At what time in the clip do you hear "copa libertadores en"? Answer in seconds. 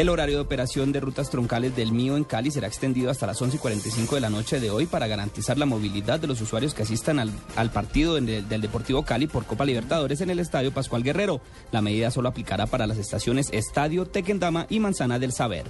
9.44-10.30